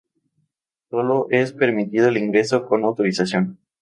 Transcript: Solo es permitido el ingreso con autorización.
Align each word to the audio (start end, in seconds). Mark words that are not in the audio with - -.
Solo 0.89 1.27
es 1.29 1.53
permitido 1.53 2.07
el 2.09 2.17
ingreso 2.17 2.65
con 2.65 2.83
autorización. 2.85 3.59